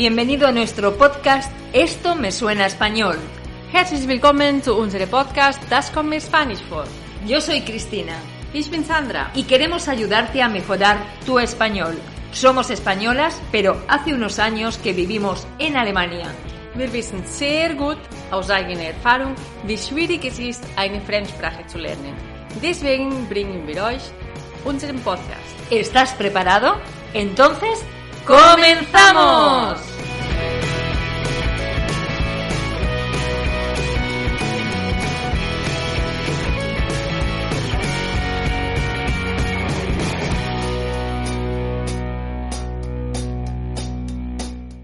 Bienvenido 0.00 0.46
a 0.46 0.50
nuestro 0.50 0.96
podcast 0.96 1.52
Esto 1.74 2.14
me 2.14 2.32
suena 2.32 2.64
a 2.64 2.68
español. 2.68 3.18
Herzlich 3.70 4.08
willkommen 4.08 4.62
zu 4.62 4.74
unserem 4.74 5.10
Podcast 5.10 5.60
Das 5.68 5.92
kommt 5.92 6.08
mir 6.08 6.22
Spanisch 6.22 6.62
vor. 6.70 6.86
Yo 7.26 7.38
soy 7.38 7.60
Cristina 7.60 8.14
Ich 8.54 8.70
bin 8.70 8.82
Sandra. 8.82 9.30
y 9.34 9.42
queremos 9.42 9.88
ayudarte 9.88 10.40
a 10.40 10.48
mejorar 10.48 10.96
tu 11.26 11.38
español. 11.38 11.98
Somos 12.32 12.70
españolas, 12.70 13.38
pero 13.52 13.76
hace 13.88 14.14
unos 14.14 14.38
años 14.38 14.78
que 14.78 14.94
vivimos 14.94 15.46
en 15.58 15.76
Alemania. 15.76 16.32
Wir 16.74 16.90
wissen 16.94 17.22
sehr 17.26 17.74
gut 17.74 17.98
aus 18.30 18.48
eigener 18.48 18.94
Erfahrung, 18.94 19.34
wie 19.66 19.76
schwierig 19.76 20.24
es 20.24 20.38
ist, 20.38 20.64
eine 20.76 21.02
Fremdsprache 21.02 21.66
zu 21.66 21.76
lernen. 21.76 22.14
Deswegen 22.62 23.28
bringen 23.28 23.66
wir 23.66 23.84
euch 23.84 24.02
unseren 24.64 24.98
Podcast. 25.00 25.54
¿Estás 25.68 26.14
preparado? 26.14 26.76
Entonces, 27.12 27.84
¡comenzamos! 28.26 29.80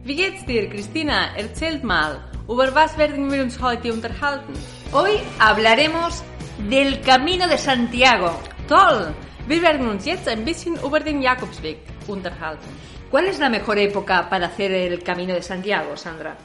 Wie 0.04 0.14
geht's 0.14 0.44
dir, 0.46 0.68
Christina? 0.70 1.34
Erzählt 1.36 1.82
mal, 1.82 2.20
über 2.48 2.72
was 2.74 2.96
werden 2.96 3.30
wir 3.30 3.42
uns 3.42 3.60
heute 3.60 3.92
unterhalten? 3.92 4.52
Hoy 4.92 5.18
hablaremos 5.38 6.22
del 6.70 7.00
Camino 7.00 7.48
de 7.48 7.58
Santiago. 7.58 8.30
Toll! 8.68 9.12
Wir 9.48 9.62
werden 9.62 9.88
uns 9.88 10.04
jetzt 10.04 10.28
ein 10.28 10.44
bisschen 10.44 10.76
über 10.76 11.00
den 11.00 11.22
Jakobsweg 11.22 11.78
unterhalten. 12.08 12.68
¿Cuál 13.10 13.26
es 13.26 13.38
la 13.38 13.48
mejor 13.48 13.78
época 13.78 14.28
para 14.28 14.46
hacer 14.46 14.72
el 14.72 15.02
Camino 15.02 15.34
de 15.34 15.42
Santiago, 15.42 15.96
Sandra? 15.96 16.36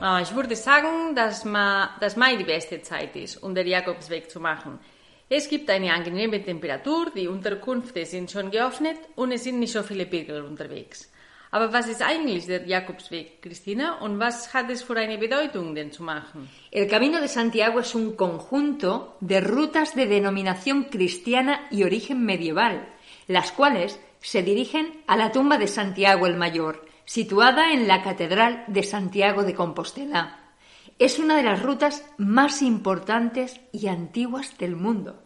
Ah, 0.00 0.20
Ich 0.20 0.34
würde 0.34 0.56
sagen, 0.56 1.14
dass, 1.14 1.44
Ma, 1.44 1.96
dass 2.00 2.16
Mai 2.16 2.36
die 2.36 2.44
beste 2.44 2.82
Zeit 2.82 3.16
ist, 3.16 3.42
um 3.42 3.54
den 3.54 3.66
Jakobsweg 3.66 4.30
zu 4.30 4.40
machen. 4.40 4.78
Es 5.28 5.48
gibt 5.48 5.68
eine 5.70 5.92
angenehme 5.92 6.42
Temperatur, 6.42 7.10
die 7.14 7.26
Unterkünfte 7.28 8.04
sind 8.04 8.30
schon 8.30 8.50
geöffnet 8.50 8.96
und 9.16 9.32
es 9.32 9.42
sind 9.44 9.58
nicht 9.58 9.72
so 9.72 9.82
viele 9.82 10.06
Pilger 10.06 10.44
unterwegs. 10.44 11.10
Aber 11.50 11.72
was 11.72 11.88
ist 11.88 12.02
eigentlich 12.02 12.46
der 12.46 12.66
Jakobsweg, 12.66 13.40
Christina, 13.40 13.98
und 14.00 14.18
was 14.18 14.52
hat 14.52 14.70
es 14.70 14.82
für 14.82 14.96
eine 14.96 15.16
Bedeutung, 15.16 15.74
den 15.74 15.90
zu 15.90 16.02
machen? 16.02 16.48
El 16.70 16.86
Camino 16.86 17.18
de 17.18 17.28
Santiago 17.28 17.80
es 17.80 17.94
un 17.94 18.14
conjunto 18.16 19.16
de 19.20 19.40
rutas 19.40 19.94
de 19.94 20.06
denominación 20.06 20.84
cristiana 20.90 21.60
y 21.70 21.82
origen 21.84 22.24
medieval, 22.24 22.86
las 23.26 23.52
cuales 23.52 23.98
se 24.26 24.42
dirigen 24.42 25.04
a 25.06 25.16
la 25.16 25.30
tumba 25.30 25.56
de 25.56 25.68
Santiago 25.68 26.26
el 26.26 26.34
Mayor, 26.34 26.84
situada 27.04 27.72
en 27.72 27.86
la 27.86 28.02
Catedral 28.02 28.64
de 28.66 28.82
Santiago 28.82 29.44
de 29.44 29.54
Compostela. 29.54 30.40
Es 30.98 31.20
una 31.20 31.36
de 31.36 31.44
las 31.44 31.62
rutas 31.62 32.04
más 32.18 32.60
importantes 32.60 33.60
y 33.70 33.86
antiguas 33.86 34.58
del 34.58 34.74
mundo. 34.74 35.22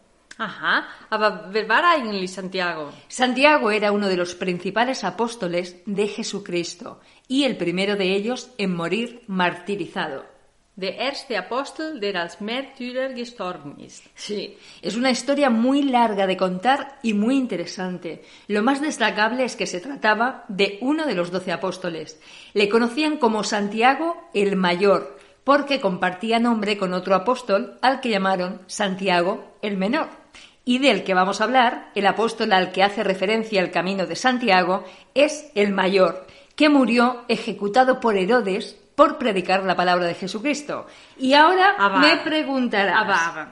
Aber 1.09 1.49
wer 1.51 1.67
war 1.67 1.83
eigentlich 1.83 2.29
Santiago? 2.29 2.91
Santiago 3.07 3.71
era 3.71 3.91
uno 3.91 4.07
de 4.07 4.17
los 4.17 4.35
principales 4.35 5.03
apóstoles 5.03 5.81
de 5.87 6.07
Jesucristo 6.07 6.99
y 7.27 7.45
el 7.45 7.57
primero 7.57 7.95
de 7.95 8.15
ellos 8.15 8.51
en 8.59 8.75
morir 8.75 9.23
martirizado. 9.25 10.30
Der 10.75 10.97
erste 10.97 11.37
Apostel, 11.37 11.99
der 11.99 12.15
als 12.15 12.39
Märtyrer 12.39 13.13
gestorben. 13.13 13.75
Sí, 14.15 14.57
es 14.81 14.95
una 14.95 15.11
historia 15.11 15.49
muy 15.49 15.83
larga 15.83 16.25
de 16.25 16.37
contar 16.37 16.97
y 17.03 17.13
muy 17.13 17.35
interesante. 17.35 18.23
Lo 18.47 18.63
más 18.63 18.79
destacable 18.79 19.43
es 19.43 19.57
que 19.57 19.67
se 19.67 19.81
trataba 19.81 20.45
de 20.47 20.77
uno 20.81 21.05
de 21.05 21.13
los 21.13 21.29
doce 21.29 21.51
apóstoles. 21.51 22.19
Le 22.53 22.69
conocían 22.69 23.17
como 23.17 23.43
Santiago 23.43 24.29
el 24.33 24.55
Mayor, 24.55 25.19
porque 25.43 25.81
compartía 25.81 26.39
nombre 26.39 26.77
con 26.77 26.93
otro 26.93 27.15
apóstol 27.15 27.77
al 27.81 27.99
que 27.99 28.09
llamaron 28.09 28.61
Santiago 28.67 29.57
el 29.61 29.75
Menor. 29.75 30.07
Y 30.63 30.79
del 30.79 31.03
que 31.03 31.13
vamos 31.13 31.41
a 31.41 31.43
hablar, 31.43 31.91
el 31.95 32.05
apóstol 32.05 32.53
al 32.53 32.71
que 32.71 32.83
hace 32.83 33.03
referencia 33.03 33.61
el 33.61 33.71
camino 33.71 34.05
de 34.05 34.15
Santiago, 34.15 34.85
es 35.15 35.51
el 35.53 35.73
Mayor, 35.73 36.25
que 36.55 36.69
murió 36.69 37.25
ejecutado 37.27 37.99
por 37.99 38.15
Herodes 38.15 38.77
por 38.95 39.17
predicar 39.17 39.63
la 39.63 39.75
palabra 39.75 40.05
de 40.05 40.15
Jesucristo. 40.15 40.85
Y 41.17 41.33
ahora 41.33 41.75
Aber- 41.77 41.99
me 41.99 42.17
preguntarás. 42.17 42.95
Aber, 42.97 43.47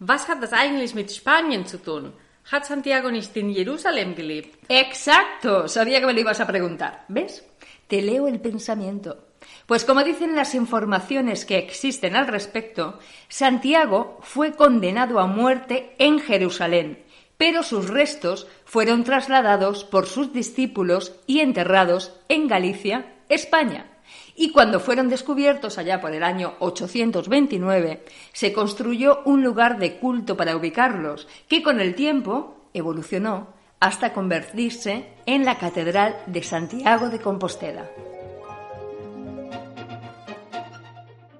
was 0.00 0.28
hat 0.28 0.40
das 0.40 0.52
eigentlich 0.52 0.94
mit 0.94 1.10
Spanien 1.10 1.66
zu 1.66 1.78
tun? 1.78 2.12
Hat 2.52 2.64
Santiago 2.64 3.10
nicht 3.10 3.36
in 3.36 3.52
Jerusalem 3.54 4.14
gelebt? 4.14 4.64
Exacto, 4.68 5.66
sabía 5.68 6.00
que 6.00 6.06
me 6.06 6.12
lo 6.12 6.20
ibas 6.20 6.40
a 6.40 6.46
preguntar. 6.46 7.04
¿Ves? 7.08 7.44
Te 7.88 8.00
leo 8.02 8.28
el 8.28 8.40
pensamiento. 8.40 9.24
Pues 9.66 9.84
como 9.84 10.02
dicen 10.04 10.34
las 10.36 10.54
informaciones 10.54 11.44
que 11.44 11.58
existen 11.58 12.14
al 12.16 12.26
respecto, 12.28 12.98
Santiago 13.28 14.18
fue 14.22 14.52
condenado 14.52 15.18
a 15.20 15.26
muerte 15.26 15.94
en 15.98 16.20
Jerusalén, 16.20 17.04
pero 17.36 17.62
sus 17.62 17.88
restos 17.88 18.46
fueron 18.64 19.04
trasladados 19.04 19.84
por 19.84 20.06
sus 20.06 20.32
discípulos 20.32 21.14
y 21.26 21.40
enterrados 21.40 22.12
en 22.28 22.48
Galicia, 22.48 23.14
España. 23.28 23.90
Y 24.34 24.50
cuando 24.50 24.80
fueron 24.80 25.08
descubiertos 25.08 25.78
allá 25.78 26.00
por 26.00 26.12
el 26.12 26.22
año 26.22 26.54
829, 26.58 28.04
se 28.32 28.52
construyó 28.52 29.22
un 29.24 29.42
lugar 29.42 29.78
de 29.78 29.98
culto 29.98 30.36
para 30.36 30.56
ubicarlos, 30.56 31.26
que 31.48 31.62
con 31.62 31.80
el 31.80 31.94
tiempo 31.94 32.68
evolucionó 32.74 33.54
hasta 33.80 34.12
convertirse 34.12 35.06
en 35.26 35.44
la 35.44 35.58
Catedral 35.58 36.16
de 36.26 36.42
Santiago 36.42 37.08
de 37.08 37.20
Compostela. 37.20 37.90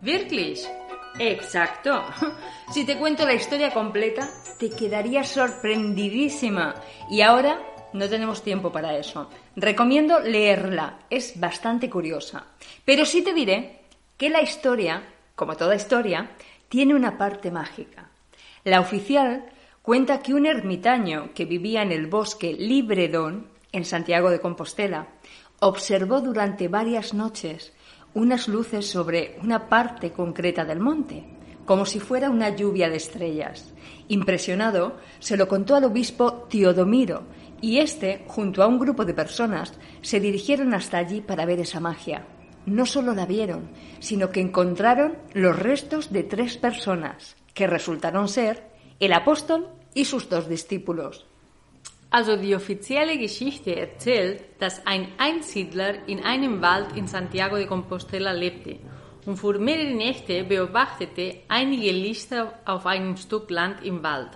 Wirklich? 0.01 0.67
Exacto. 1.19 2.05
Si 2.73 2.85
te 2.85 2.97
cuento 2.97 3.25
la 3.25 3.35
historia 3.35 3.73
completa, 3.73 4.29
te 4.59 4.71
quedarías 4.71 5.29
sorprendidísima. 5.29 6.75
Y 7.11 7.23
ahora 7.23 7.61
no 7.93 8.09
tenemos 8.09 8.43
tiempo 8.43 8.71
para 8.71 8.97
eso. 8.97 9.29
Recomiendo 9.57 10.21
leerla, 10.21 10.99
es 11.09 11.41
bastante 11.41 11.89
curiosa. 11.89 12.45
Pero 12.85 13.07
sí 13.07 13.23
te 13.23 13.33
diré 13.33 13.81
que 14.19 14.29
la 14.29 14.43
historia, 14.43 15.03
como 15.35 15.57
toda 15.57 15.75
historia, 15.75 16.33
tiene 16.69 16.95
una 16.95 17.17
parte 17.17 17.51
mágica. 17.51 18.11
La 18.65 18.81
oficial 18.81 19.47
cuenta 19.81 20.21
que 20.21 20.35
un 20.35 20.45
ermitaño 20.45 21.31
que 21.35 21.47
vivía 21.47 21.83
en 21.83 21.91
el 21.91 22.07
bosque 22.07 22.53
Libredón, 22.53 23.47
en 23.73 23.87
Santiago 23.87 24.31
de 24.31 24.41
Compostela, 24.41 25.09
observó 25.61 26.21
durante 26.21 26.69
varias 26.69 27.15
noches 27.15 27.73
unas 28.13 28.49
luces 28.49 28.87
sobre 28.87 29.39
una 29.43 29.71
parte 29.71 30.13
concreta 30.13 30.67
del 30.67 30.81
monte, 30.81 31.25
como 31.65 31.87
si 31.87 31.99
fuera 31.99 32.29
una 32.29 32.55
lluvia 32.55 32.91
de 32.91 32.97
estrellas. 32.97 33.73
Impresionado, 34.09 34.97
se 35.19 35.37
lo 35.37 35.49
contó 35.49 35.77
al 35.77 35.85
obispo 35.85 36.47
Teodomiro, 36.51 37.25
y 37.61 37.79
éste, 37.79 38.25
junto 38.27 38.63
a 38.63 38.67
un 38.67 38.79
grupo 38.79 39.05
de 39.05 39.15
personas, 39.15 39.73
se 40.03 40.21
dirigieron 40.21 40.75
hasta 40.75 40.99
allí 40.99 41.21
para 41.21 41.47
ver 41.47 41.61
esa 41.61 41.81
magia. 41.81 42.27
No 42.67 42.85
solo 42.85 43.15
la 43.15 43.27
vieron, 43.27 43.71
sino 44.01 44.31
que 44.31 44.41
encontraron 44.41 45.15
los 45.35 45.59
restos 45.59 46.13
de 46.13 46.25
tres 46.25 46.57
personas, 46.57 47.37
que 47.55 47.67
resultaron 47.67 48.29
ser 48.29 48.65
el 49.01 49.13
apóstol 49.13 49.69
y 49.95 50.05
sus 50.05 50.29
dos 50.29 50.49
discípulos. 50.49 51.27
Also 52.11 52.37
die 52.37 52.55
offizielle 52.55 53.19
Geschichte 53.19 53.75
erzählt, 53.75 54.45
dass 54.61 54.87
ein 54.87 55.09
Einsiedler 55.19 56.07
in 56.09 56.23
einem 56.23 56.63
Wald 56.63 56.97
in 56.97 57.09
Santiago 57.09 57.57
de 57.57 57.67
Compostela 57.67 58.33
lebte 58.33 58.79
und 59.27 59.37
für 59.37 59.59
mehrere 59.59 59.93
Nächte 59.93 60.45
beobachtete 60.45 61.43
einige 61.49 61.91
Lichter 61.91 62.61
auf 62.65 62.87
einem 62.87 63.17
Stück 63.17 63.51
Land 63.51 63.85
im 63.85 64.03
Wald, 64.03 64.31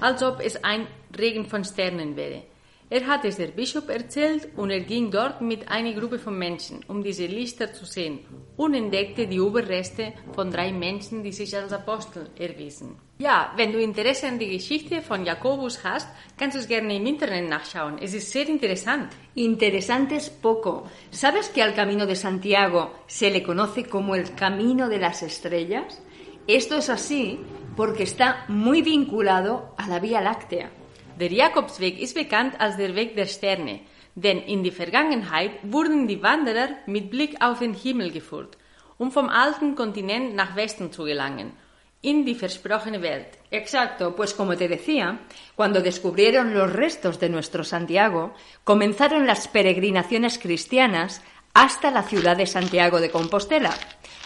als 0.00 0.22
ob 0.22 0.40
es 0.40 0.64
ein 0.64 0.86
Regen 1.16 1.44
von 1.44 1.64
Sternen 1.64 2.16
wäre. 2.16 2.44
Er 2.92 3.06
hat 3.06 3.24
es 3.24 3.38
der 3.38 3.46
Bischof 3.46 3.88
erzählt 3.88 4.50
und 4.54 4.68
er 4.68 4.80
ging 4.80 5.10
dort 5.10 5.40
mit 5.40 5.66
einer 5.70 5.94
Gruppe 5.98 6.18
von 6.18 6.38
Menschen, 6.38 6.84
um 6.88 7.02
diese 7.02 7.24
Lichter 7.24 7.72
zu 7.72 7.86
sehen 7.86 8.18
und 8.58 8.74
entdeckte 8.74 9.26
die 9.26 9.38
Überreste 9.38 10.12
von 10.34 10.50
drei 10.50 10.72
Menschen, 10.72 11.22
die 11.22 11.32
sich 11.32 11.56
als 11.56 11.72
Apostel 11.72 12.28
erwiesen. 12.38 12.96
Ja, 13.18 13.50
wenn 13.56 13.72
du 13.72 13.80
Interesse 13.80 14.28
an 14.28 14.38
die 14.38 14.50
Geschichte 14.50 15.00
von 15.00 15.24
Jakobus 15.24 15.82
hast, 15.82 16.06
kannst 16.36 16.54
du 16.54 16.60
es 16.60 16.68
gerne 16.68 16.94
im 16.94 17.06
Internet 17.06 17.48
nachschauen. 17.48 17.96
Es 17.96 18.12
ist 18.12 18.30
sehr 18.30 18.46
interessant. 18.46 19.08
Interesante 19.36 20.16
es 20.16 20.28
poco. 20.28 20.86
¿Sabes 21.10 21.48
que 21.48 21.62
al 21.62 21.74
Camino 21.74 22.04
de 22.04 22.14
Santiago 22.14 22.90
se 23.06 23.30
le 23.30 23.42
conoce 23.42 23.84
como 23.84 24.14
el 24.14 24.34
Camino 24.34 24.90
de 24.90 24.98
las 24.98 25.22
Estrellas? 25.22 26.02
Esto 26.46 26.76
es 26.76 26.90
así 26.90 27.38
porque 27.74 28.02
está 28.02 28.44
muy 28.48 28.82
vinculado 28.82 29.74
a 29.78 29.88
la 29.88 29.98
Vía 29.98 30.20
Láctea. 30.20 30.81
Der 31.22 31.30
Jakobsweg 31.30 32.00
ist 32.00 32.16
bekannt 32.16 32.60
als 32.60 32.76
der 32.76 32.96
Weg 32.96 33.14
der 33.14 33.26
Sterne, 33.26 33.78
denn 34.16 34.38
in 34.38 34.64
die 34.64 34.72
Vergangenheit 34.72 35.52
wurden 35.62 36.08
die 36.08 36.20
Wanderer 36.20 36.70
mit 36.86 37.12
Blick 37.12 37.36
auf 37.40 37.60
den 37.60 37.74
Himmel 37.74 38.10
geführt, 38.10 38.58
um 38.98 39.12
vom 39.12 39.28
alten 39.28 39.76
Kontinent 39.76 40.34
nach 40.34 40.56
Westen 40.56 40.90
zu 40.90 41.04
gelangen, 41.04 41.52
in 42.00 42.26
die 42.26 42.34
versprochene 42.34 43.02
Welt. 43.02 43.38
Exacto, 43.52 44.16
pues 44.16 44.34
como 44.34 44.56
te 44.56 44.66
decía, 44.66 45.20
cuando 45.54 45.80
descubrieron 45.80 46.54
los 46.54 46.72
restos 46.72 47.20
de 47.20 47.28
nuestro 47.28 47.62
Santiago, 47.62 48.34
comenzaron 48.64 49.24
las 49.24 49.46
peregrinaciones 49.46 50.40
cristianas 50.40 51.22
hasta 51.54 51.92
la 51.92 52.02
ciudad 52.02 52.36
de 52.36 52.48
Santiago 52.48 53.00
de 53.00 53.12
Compostela, 53.12 53.72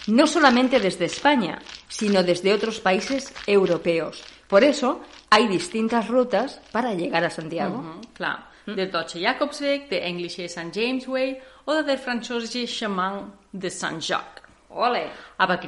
no 0.07 0.25
solamente 0.25 0.79
desde 0.79 1.05
España, 1.05 1.59
sino 1.89 2.23
desde 2.23 2.53
otros 2.53 2.79
países 2.79 3.35
europeos. 3.45 4.23
Por 4.47 4.63
eso 4.63 5.01
hay 5.29 5.47
distintas 5.47 6.07
rutas 6.07 6.59
para 6.71 6.93
llegar 6.93 7.23
a 7.23 7.29
Santiago. 7.29 7.77
Mhm, 7.77 8.01
klar. 8.13 8.47
Der 8.65 8.91
deutsche 8.91 9.19
Jakobsweg, 9.19 9.87
der 9.89 10.05
englische 10.05 10.49
St. 10.49 10.73
James 10.73 11.07
Way 11.07 11.41
oder 11.65 11.83
der 11.83 11.97
französische 11.97 12.67
Chemin 12.67 13.31
de 13.53 13.69
Saint-Jacques. 13.69 14.43
¡Ole! 14.69 15.09
Aber 15.39 15.59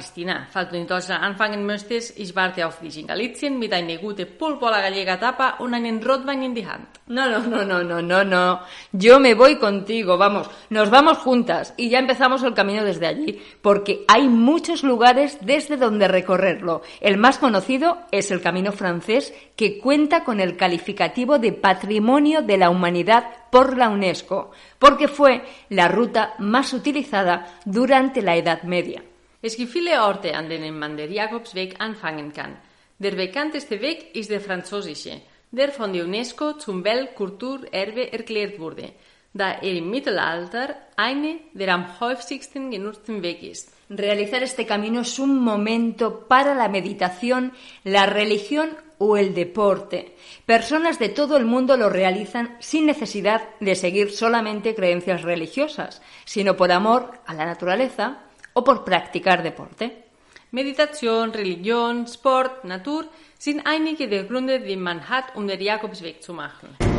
in 0.72 0.86
Deutschland 0.86 1.22
anfangen 1.22 1.64
möchtest, 1.64 2.18
ich 2.18 2.34
warte 2.34 2.66
auf 2.66 2.80
dich 2.80 2.98
in 2.98 3.58
mit 3.58 3.72
einer 3.72 3.98
Pulpo 4.26 4.66
a 4.66 4.70
la 4.70 4.80
gallega 4.80 5.16
tapa 5.16 5.56
und 5.58 5.74
einen 5.74 6.02
Rotwein 6.02 6.42
in 6.42 6.54
die. 6.54 6.66
No, 7.06 7.28
no, 7.28 7.38
no, 7.40 7.64
no, 7.64 7.84
no, 7.84 8.02
no, 8.02 8.24
no. 8.24 8.60
Yo 8.92 9.20
me 9.20 9.34
voy 9.34 9.56
contigo, 9.56 10.18
vamos, 10.18 10.50
nos 10.70 10.90
vamos 10.90 11.18
juntas 11.18 11.72
y 11.76 11.88
ya 11.88 12.00
empezamos 12.00 12.42
el 12.42 12.54
camino 12.54 12.84
desde 12.84 13.06
allí, 13.06 13.40
porque 13.62 14.04
hay 14.08 14.28
muchos 14.28 14.82
lugares 14.82 15.38
desde 15.40 15.76
donde 15.76 16.08
recorrerlo. 16.08 16.82
El 17.00 17.16
más 17.16 17.38
conocido 17.38 17.98
es 18.10 18.30
el 18.30 18.40
Camino 18.40 18.72
francés, 18.72 19.32
que 19.56 19.78
cuenta 19.78 20.24
con 20.24 20.40
el 20.40 20.56
calificativo 20.56 21.38
de 21.38 21.52
Patrimonio 21.52 22.42
de 22.42 22.58
la 22.58 22.70
Humanidad 22.70 23.24
por 23.50 23.76
la 23.76 23.88
UNESCO, 23.88 24.50
porque 24.78 25.08
fue 25.08 25.44
la 25.68 25.88
ruta 25.88 26.34
más 26.38 26.72
utilizada 26.72 27.60
durante 27.64 28.22
la 28.22 28.36
Edad 28.36 28.62
Media. 28.62 29.02
Es 29.42 29.56
gibt 29.56 29.72
viele 29.72 30.02
Orte, 30.02 30.34
an 30.34 30.50
denen 30.50 30.78
man 30.78 30.96
der 30.96 31.10
Jakobsweg 31.10 31.76
anfangen 31.78 32.32
kann. 32.32 32.56
Der 32.98 33.12
bekannteste 33.12 33.80
Weg 33.80 34.14
ist 34.14 34.30
der 34.30 34.42
französische, 34.42 35.22
der 35.50 35.72
von 35.72 35.94
der 35.94 36.04
UNESCO 36.04 36.58
zum 36.58 36.84
Weltkulturerbe 36.84 38.12
erklärt 38.12 38.58
wurde, 38.58 38.92
da 39.32 39.52
er 39.52 39.72
im 39.72 39.88
Mittelalter 39.88 40.76
eine 40.96 41.36
der 41.54 41.72
am 41.72 42.00
häufigsten 42.00 42.70
genutzten 42.70 43.22
Wege 43.22 43.48
ist. 43.48 43.72
Realizar 43.88 44.42
este 44.42 44.66
camino 44.66 45.00
es 45.00 45.18
un 45.18 45.38
momento 45.38 46.26
para 46.28 46.54
la 46.54 46.68
meditación, 46.68 47.52
la 47.82 48.04
religión 48.04 48.68
o 48.98 49.16
el 49.16 49.34
deporte. 49.34 50.14
Personas 50.44 50.98
de 50.98 51.08
todo 51.08 51.38
el 51.38 51.46
mundo 51.46 51.78
lo 51.78 51.88
realizan 51.88 52.56
sin 52.60 52.84
necesidad 52.84 53.40
de 53.58 53.74
seguir 53.74 54.10
solamente 54.10 54.74
creencias 54.74 55.22
religiosas, 55.22 56.02
sino 56.26 56.56
por 56.56 56.70
amor 56.70 57.12
a 57.24 57.32
la 57.32 57.46
naturaleza 57.46 58.18
o 58.54 58.62
por 58.62 58.84
practicar 58.84 59.42
deporte. 59.42 60.04
Meditation, 60.52 61.32
Religion, 61.32 62.06
Sport, 62.06 62.64
Natur 62.64 63.06
sind 63.38 63.62
einige 63.64 64.08
der 64.08 64.24
Gründe, 64.24 64.60
die 64.60 64.76
man 64.76 65.08
hat, 65.08 65.36
um 65.36 65.46
den 65.46 65.60
Jakobsweg 65.60 66.22
zu 66.22 66.34
machen. 66.34 66.89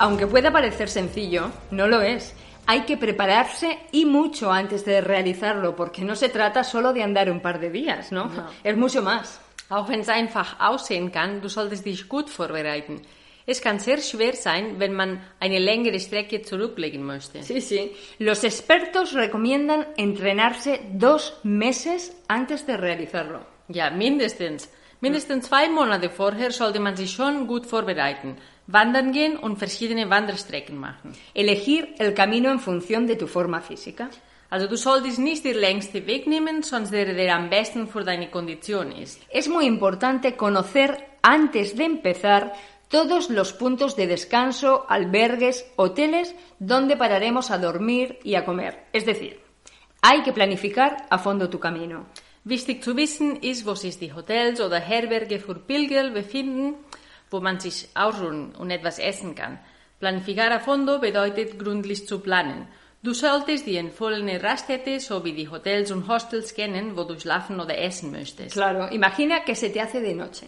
Aunque 0.00 0.28
pueda 0.28 0.52
parecer 0.52 0.88
sencillo, 0.88 1.50
no 1.72 1.88
lo 1.88 2.00
es. 2.00 2.32
Hay 2.66 2.82
que 2.82 2.96
prepararse 2.96 3.78
y 3.90 4.04
mucho 4.04 4.52
antes 4.52 4.84
de 4.84 5.00
realizarlo, 5.00 5.74
porque 5.74 6.02
no 6.02 6.14
se 6.14 6.28
trata 6.28 6.62
solo 6.62 6.92
de 6.92 7.02
andar 7.02 7.30
un 7.30 7.40
par 7.40 7.58
de 7.58 7.70
días, 7.70 8.12
¿no? 8.12 8.30
Es 8.62 8.76
mucho 8.76 9.02
más. 9.02 9.40
Auch 9.70 9.88
wenn 9.88 10.00
es 10.00 10.08
einfach 10.08 10.56
aussehen 10.60 11.10
kann, 11.10 11.40
du 11.40 11.48
solltest 11.48 11.84
dich 11.84 12.08
gut 12.08 12.30
vorbereiten. 12.30 13.02
Es 13.44 13.60
kann 13.60 13.80
sehr 13.80 13.98
schwer 13.98 14.36
sein, 14.36 14.78
wenn 14.78 14.92
man 14.92 15.20
eine 15.40 15.58
längere 15.58 15.98
Strecke 15.98 16.42
zurücklegen 16.42 17.02
möchte. 17.02 17.42
Sí, 17.42 17.60
sí. 17.60 17.92
Los 18.18 18.44
expertos 18.44 19.14
recomiendan 19.14 19.86
entrenarse 19.96 20.80
dos 20.92 21.40
meses 21.42 22.12
antes 22.28 22.66
de 22.66 22.76
realizarlo. 22.76 23.40
Ja, 23.68 23.90
mindestens. 23.90 24.68
Mindestens 25.00 25.46
zwei 25.46 25.68
Monate 25.68 26.10
vorher 26.10 26.52
sollte 26.52 26.80
man 26.80 26.96
sich 26.96 27.10
schon 27.10 27.46
gut 27.46 27.66
vorbereiten, 27.66 28.36
wandern 28.68 29.12
gehen 29.12 29.36
und 29.36 29.58
verschiedene 29.58 30.08
Wanderstrecken 30.08 30.78
machen. 30.78 31.12
Elegir 31.34 31.94
el 31.98 32.14
camino 32.14 32.50
en 32.50 32.60
función 32.60 33.06
de 33.06 33.16
tu 33.16 33.26
forma 33.26 33.60
física. 33.60 34.10
Also 34.50 34.66
du 34.66 34.76
solltest 34.76 35.18
nicht 35.18 35.44
den 35.44 35.58
längsten 35.58 36.06
Weg 36.06 36.26
nehmen, 36.26 36.62
sonst 36.62 36.92
der, 36.92 37.12
der 37.12 37.34
am 37.34 37.50
besten 37.50 37.88
für 37.88 38.04
deine 38.04 38.30
Kondition 38.30 38.92
ist. 38.92 39.20
Es 39.30 39.48
muy 39.48 39.66
importante 39.66 40.36
conocer 40.36 40.96
antes 41.22 41.76
de 41.76 41.84
empezar 41.84 42.52
todos 42.88 43.28
los 43.28 43.52
puntos 43.52 43.96
de 43.96 44.06
descanso, 44.06 44.86
albergues, 44.88 45.66
hoteles 45.76 46.34
donde 46.58 46.96
pararemos 46.96 47.50
a 47.50 47.58
dormir 47.58 48.18
y 48.24 48.36
a 48.36 48.44
comer. 48.44 48.86
Es 48.92 49.04
decir, 49.04 49.40
hay 50.00 50.22
que 50.22 50.32
planificar 50.32 51.06
a 51.10 51.18
fondo 51.18 51.50
tu 51.50 51.58
camino. 51.58 52.06
Wichtig 52.44 52.82
zu 52.82 52.96
wissen 52.96 53.36
ist, 53.42 53.66
wo 53.66 53.74
sich 53.74 53.98
die 53.98 54.12
Hotels 54.14 54.60
oder 54.60 54.80
Herberge 54.80 55.38
für 55.38 55.56
Pilger 55.56 56.10
befinden, 56.10 56.76
wo 57.30 57.40
man 57.40 57.60
sich 57.60 57.88
ausruhen 57.94 58.54
und 58.54 58.70
etwas 58.70 58.98
essen 58.98 59.34
kann. 59.34 59.58
Planificar 60.00 60.52
a 60.52 60.60
fondo 60.60 60.98
bedeutet 60.98 61.58
gründlich 61.58 62.06
zu 62.06 62.20
planen. 62.20 62.68
Du 63.02 63.14
solltest 63.14 63.66
die 63.66 63.76
empfohlene 63.76 64.42
Raststätte 64.42 64.98
sowie 64.98 65.32
die 65.32 65.48
Hotels 65.48 65.90
und 65.92 66.08
Hostels 66.08 66.54
kennen, 66.54 66.96
wo 66.96 67.04
du 67.04 67.18
schlafen 67.18 67.60
oder 67.60 67.78
essen 67.78 68.10
möchtest. 68.10 68.52
Claro, 68.52 68.88
imagina 68.92 69.44
que 69.44 69.54
se 69.54 69.70
te 69.70 69.80
hace 69.80 70.00
de 70.00 70.14
noche. 70.14 70.46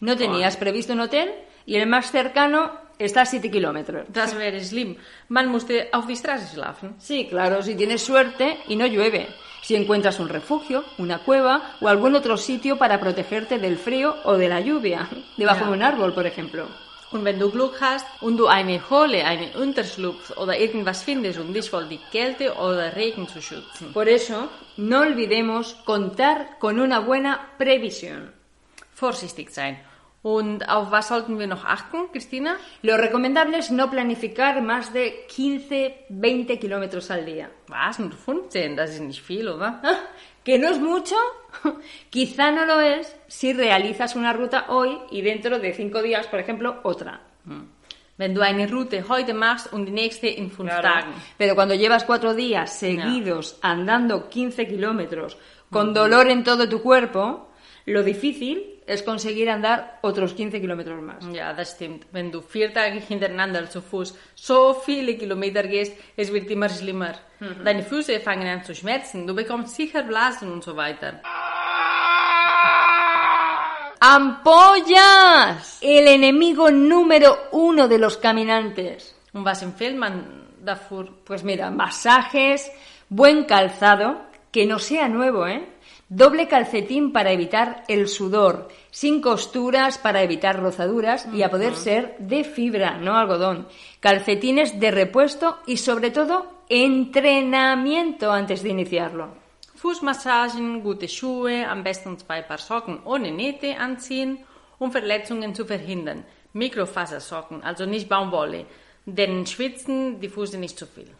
No 0.00 0.16
tenías 0.16 0.56
previsto 0.56 0.92
un 0.92 1.00
hotel 1.00 1.28
y 1.66 1.76
el 1.76 1.86
más 1.86 2.10
cercano 2.10 2.72
está 2.98 3.22
a 3.22 3.26
7 3.26 3.50
kilómetros. 3.50 4.06
Das 4.08 4.36
wäre 4.36 4.60
schlimm. 4.60 4.96
Man 5.28 5.48
musste 5.48 5.88
auf 5.92 6.06
die 6.06 6.16
Straße 6.16 6.54
schlafen. 6.54 6.94
Sí, 6.98 7.26
claro, 7.28 7.62
si 7.62 7.74
tienes 7.76 8.04
suerte 8.04 8.58
y 8.68 8.76
no 8.76 8.86
llueve. 8.86 9.28
Si 9.64 9.74
encuentras 9.74 10.20
un 10.20 10.28
refugio, 10.28 10.84
una 10.98 11.18
cueva 11.20 11.76
o 11.80 11.88
algún 11.88 12.14
otro 12.14 12.36
sitio 12.36 12.76
para 12.76 13.00
protegerte 13.00 13.58
del 13.58 13.78
frío 13.78 14.14
o 14.24 14.36
de 14.36 14.48
la 14.50 14.60
lluvia, 14.60 15.08
debajo 15.38 15.60
Ja. 15.60 15.66
de 15.66 15.72
un 15.72 15.82
árbol, 15.82 16.12
por 16.12 16.26
ejemplo. 16.26 16.66
Und 17.12 17.24
wenn 17.24 17.38
du 17.38 17.50
Glück 17.50 17.80
hast 17.80 18.06
und 18.20 18.36
du 18.36 18.46
eine 18.46 18.78
Höhle, 18.90 19.24
einen 19.24 19.54
Unterschlupf 19.56 20.36
oder 20.36 20.58
irgendwas 20.58 21.02
findest, 21.04 21.38
um 21.38 21.52
dich 21.54 21.70
vor 21.70 21.84
die 21.84 22.00
Kälte 22.12 22.52
oder 22.54 22.94
Regen 22.94 23.26
zu 23.28 23.40
schützen. 23.40 23.92
Por 23.94 24.06
eso, 24.08 24.48
no 24.76 25.00
olvidemos 25.00 25.74
contar 25.86 26.58
con 26.58 26.78
una 26.78 26.98
buena 27.00 27.40
previsión. 27.56 28.32
Vorsichtig 28.94 29.50
sein. 29.50 29.78
Und 30.24 30.66
auf 30.70 30.90
was 30.90 31.08
sollten 31.08 31.38
wir 31.38 31.46
noch 31.46 31.66
achten, 31.66 32.10
Christina? 32.10 32.56
Lo 32.80 32.96
recomendable 32.96 33.58
es 33.58 33.70
no 33.70 33.90
planificar 33.90 34.62
más 34.62 34.90
de 34.90 35.26
15-20 35.28 36.58
kilómetros 36.58 37.10
al 37.10 37.26
día. 37.26 37.50
Was? 37.68 37.98
Nur 37.98 38.12
15? 38.16 38.74
Das 38.74 38.94
ist 38.94 39.02
nicht 39.02 39.20
viel, 39.22 39.46
oder? 39.46 39.80
Ah, 39.82 39.98
¿Que 40.42 40.58
no 40.58 40.70
es 40.70 40.80
mucho? 40.80 41.14
Quizá 42.10 42.50
no 42.52 42.64
lo 42.64 42.80
es 42.80 43.14
si 43.26 43.52
realizas 43.52 44.16
una 44.16 44.32
ruta 44.32 44.64
hoy 44.68 44.96
y 45.10 45.20
dentro 45.20 45.58
de 45.58 45.74
cinco 45.74 46.00
días, 46.00 46.26
por 46.26 46.40
ejemplo, 46.40 46.80
otra. 46.84 47.20
Wenn 48.16 48.34
du 48.34 48.40
eine 48.40 48.66
Route 48.66 49.06
heute 49.06 49.34
machst 49.34 49.74
und 49.74 49.84
die 49.84 49.92
nächste 49.92 50.28
in 50.28 50.50
fünf 50.50 50.70
Tagen. 50.70 51.12
Pero 51.36 51.54
cuando 51.54 51.74
llevas 51.74 52.04
cuatro 52.04 52.32
días 52.32 52.72
seguidos 52.72 53.58
andando 53.60 54.30
15 54.30 54.66
kilómetros 54.66 55.36
con 55.68 55.92
dolor 55.92 56.30
en 56.30 56.44
todo 56.44 56.66
tu 56.66 56.80
cuerpo, 56.80 57.50
lo 57.86 58.02
difícil 58.02 58.80
es 58.86 59.02
conseguir 59.02 59.50
andar 59.50 59.98
otros 60.02 60.34
15 60.34 60.60
kilómetros 60.60 61.00
más. 61.02 61.24
Ja, 61.32 61.52
das 61.52 61.72
stimmt. 61.72 62.06
Wenn 62.12 62.30
du 62.30 62.42
vier 62.42 62.72
Tage 62.72 63.00
hintereinander 63.00 63.68
zu 63.70 63.80
Fuß 63.80 64.14
so 64.34 64.74
viele 64.74 65.16
Kilometer 65.16 65.62
gehst, 65.62 65.94
es 66.16 66.32
wird 66.32 66.50
immer 66.50 66.68
schlimmer. 66.68 67.14
Deine 67.64 67.82
Füße 67.82 68.20
fangen 68.20 68.48
an 68.48 68.64
zu 68.64 68.74
schmerzen, 68.74 69.26
du 69.26 69.34
bekommst 69.34 69.74
sicher 69.74 70.02
Blasen 70.02 70.52
und 70.52 70.64
so 70.64 70.76
weiter. 70.76 71.20
¡Ampollas! 74.00 75.78
El 75.80 76.06
enemigo 76.08 76.70
número 76.70 77.48
uno 77.52 77.88
de 77.88 77.98
los 77.98 78.18
caminantes. 78.18 79.14
Und 79.32 79.44
was 79.44 79.62
empfiehlt 79.62 79.96
man 79.96 80.46
dafür? 80.62 81.08
Pues 81.24 81.42
mira, 81.42 81.70
masajes, 81.70 82.70
buen 83.08 83.44
calzado, 83.44 84.20
que 84.54 84.66
no 84.66 84.78
sea 84.78 85.08
nuevo, 85.08 85.48
¿eh? 85.48 85.66
Doble 86.08 86.46
calcetín 86.46 87.10
para 87.10 87.32
evitar 87.32 87.82
el 87.88 88.06
sudor, 88.06 88.68
sin 88.92 89.20
costuras 89.20 89.98
para 89.98 90.22
evitar 90.22 90.62
rozaduras 90.62 91.26
y 91.32 91.42
a 91.42 91.50
poder 91.50 91.74
ser 91.74 92.14
de 92.20 92.44
fibra, 92.44 92.96
no 92.98 93.16
algodón. 93.16 93.66
Calcetines 93.98 94.78
de 94.78 94.92
repuesto 94.92 95.58
y 95.66 95.78
sobre 95.78 96.12
todo 96.12 96.46
entrenamiento 96.68 98.30
antes 98.30 98.62
de 98.62 98.68
iniciarlo. 98.68 99.34
Fußmassagen, 99.74 100.84
gute 100.84 101.08
Schuhe, 101.08 101.64
am 101.64 101.82
besten 101.82 102.16
zwei 102.16 102.42
Paar 102.42 102.60
Socken 102.60 103.00
ohne 103.04 103.32
Nähte 103.32 103.76
anziehen, 103.76 104.38
um 104.78 104.92
Verletzungen 104.92 105.52
zu 105.56 105.64
verhindern. 105.66 106.24
Mikrofasersocken, 106.52 107.64
also 107.64 107.86
nicht 107.86 108.08
Baumwolle, 108.08 108.66
denn 109.04 109.46
schwitzen 109.46 110.20
die 110.20 110.28
Füße 110.28 110.58
nicht 110.58 110.78
zu 110.78 110.86
viel. 110.86 111.10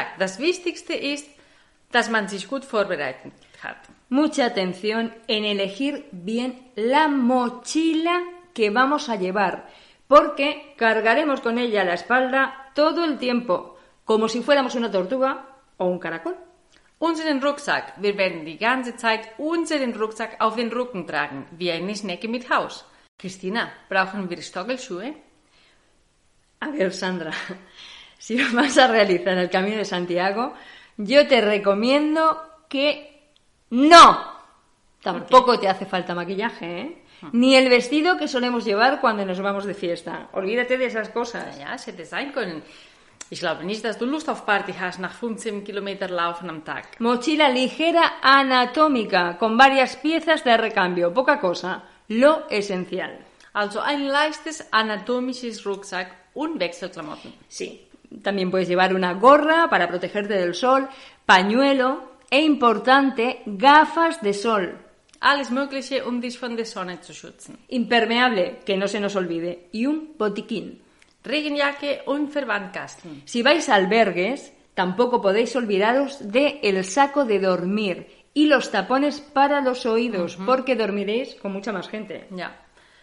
Gesagt, 0.00 0.20
das 0.20 0.38
Wichtigste 0.38 0.94
ist, 0.94 1.28
dass 1.92 2.08
man 2.08 2.28
sich 2.28 2.48
gut 2.48 2.64
vorbereitet 2.64 3.32
hat. 3.62 3.76
Mucha 4.08 4.46
atención 4.46 5.12
en 5.28 5.44
elegir 5.44 6.04
bien 6.10 6.54
la 6.74 7.08
mochila 7.08 8.22
que 8.54 8.70
vamos 8.70 9.08
a 9.08 9.16
llevar, 9.16 9.68
porque 10.08 10.74
cargaremos 10.76 11.40
con 11.40 11.58
ella 11.58 11.82
a 11.82 11.84
la 11.84 11.94
espalda 11.94 12.72
todo 12.74 13.04
el 13.04 13.18
tiempo, 13.18 13.78
como 14.04 14.28
si 14.28 14.42
fuéramos 14.42 14.74
una 14.74 14.90
tortuga 14.90 15.46
o 15.76 15.84
un 15.86 15.98
caracol. 15.98 16.36
Unseren 16.98 17.40
Rucksack. 17.40 17.94
Wir 17.96 18.16
werden 18.16 18.44
die 18.44 18.58
ganze 18.58 18.96
Zeit 18.96 19.30
unseren 19.38 19.94
Rucksack 19.94 20.36
auf 20.38 20.56
den 20.56 20.70
Rücken 20.70 21.06
tragen, 21.06 21.46
wie 21.52 21.70
eine 21.70 21.94
Schnecke 21.94 22.28
mit 22.28 22.50
Haus. 22.50 22.84
Christina, 23.18 23.70
brauchen 23.88 24.28
wir 24.28 24.42
Stockelschuhe? 24.42 25.14
A 26.60 26.72
ver, 26.72 26.90
Sandra, 26.90 27.32
si 28.20 28.36
vas 28.52 28.76
a 28.76 28.86
realizar 28.86 29.38
el 29.38 29.48
Camino 29.48 29.78
de 29.78 29.84
Santiago, 29.86 30.52
yo 30.98 31.26
te 31.26 31.40
recomiendo 31.40 32.38
que 32.68 33.32
no. 33.70 34.38
Tampoco 35.02 35.58
te 35.58 35.68
hace 35.68 35.86
falta 35.86 36.14
maquillaje, 36.14 36.80
¿eh? 36.80 37.02
Ni 37.32 37.56
el 37.56 37.70
vestido 37.70 38.18
que 38.18 38.28
solemos 38.28 38.66
llevar 38.66 39.00
cuando 39.00 39.24
nos 39.24 39.40
vamos 39.40 39.64
de 39.64 39.72
fiesta. 39.72 40.28
Olvídate 40.32 40.76
de 40.76 40.86
esas 40.86 41.08
cosas. 41.08 41.58
Ja, 41.58 41.74
es 41.74 41.86
hätte 41.86 42.04
sein 42.04 42.32
können. 42.32 42.62
Ich 43.30 43.40
glaube 43.40 43.64
nicht, 43.64 43.84
dass 43.84 43.98
du 43.98 44.04
Lust 44.04 44.28
auf 44.28 44.44
Party 44.44 44.74
hast 44.74 44.98
nach 44.98 45.14
15 45.14 45.64
Kilometer 45.64 46.10
Laufen 46.10 46.50
am 46.50 46.62
Tag. 46.62 47.00
Mochila 47.00 47.48
ligera 47.48 48.18
anatómica, 48.20 49.38
con 49.38 49.56
varias 49.56 49.96
piezas 49.96 50.44
de 50.44 50.56
recambio. 50.58 51.14
Poca 51.14 51.40
cosa. 51.40 51.84
Lo 52.08 52.46
esencial. 52.50 53.18
Also 53.54 53.80
ein 53.80 54.08
leichtes 54.08 54.66
anatomisches 54.72 55.64
Rucksack 55.64 56.14
und 56.34 56.60
Wechselklamotten. 56.60 57.32
Sí. 57.48 57.89
También 58.22 58.50
puedes 58.50 58.68
llevar 58.68 58.94
una 58.94 59.14
gorra 59.14 59.68
para 59.70 59.88
protegerte 59.88 60.34
del 60.34 60.54
sol, 60.54 60.88
pañuelo 61.26 62.10
e 62.30 62.40
importante, 62.42 63.42
gafas 63.46 64.20
de 64.20 64.34
sol. 64.34 64.78
Alles 65.20 65.50
Mögliche, 65.50 66.02
um 66.02 66.20
dich 66.20 66.38
von 66.38 66.56
der 66.56 66.64
Sonne 66.64 67.00
zu 67.02 67.12
schützen. 67.12 67.58
Impermeable, 67.68 68.60
que 68.64 68.76
no 68.76 68.88
se 68.88 69.00
nos 69.00 69.16
olvide, 69.16 69.68
y 69.70 69.84
un 69.84 70.14
botiquín. 70.16 70.80
Regenjacke 71.22 72.02
und 72.06 72.32
Verwandkasten. 72.32 73.22
Si 73.26 73.42
vais 73.42 73.68
a 73.68 73.74
albergues, 73.74 74.52
tampoco 74.74 75.20
podéis 75.20 75.54
olvidaros 75.56 76.32
de 76.32 76.60
el 76.62 76.82
saco 76.86 77.26
de 77.26 77.38
dormir 77.38 78.06
y 78.32 78.46
los 78.46 78.70
tapones 78.70 79.20
para 79.20 79.60
los 79.60 79.84
oídos, 79.84 80.38
porque 80.46 80.74
dormiréis 80.74 81.34
con 81.34 81.52
mucha 81.52 81.72
más 81.72 81.88
gente. 81.88 82.26
Ja. 82.34 82.56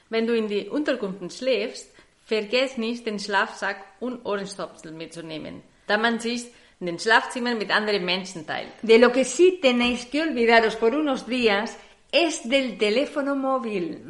Wenn 0.09 0.25
du 0.25 0.33
in 0.33 0.47
die 0.47 0.69
Unterkunft 0.71 1.37
schläfst, 1.37 1.93
vergiss 2.27 2.77
nicht, 2.77 3.05
den 3.05 3.19
Schlafsack 3.19 3.77
und 3.99 4.25
Ohrenstöpsel 4.25 4.91
mitzunehmen, 4.91 5.63
da 5.87 5.97
man 5.97 6.19
sich 6.19 6.45
in 6.79 6.87
den 6.87 6.99
Schlafzimmern 6.99 7.57
mit 7.57 7.71
anderen 7.71 8.05
Menschen 8.05 8.45
teilt. 8.45 8.71
De 8.83 8.99
lo 8.99 9.11
que 9.11 9.25
sí 9.25 9.59
tenéis 9.61 10.05
que 10.05 10.21
olvidaros 10.21 10.75
por 10.75 10.93
unos 10.93 11.25
días 11.25 11.75
es 12.11 12.47
del 12.47 12.77
teléfono 12.77 13.35
móvil. 13.35 14.03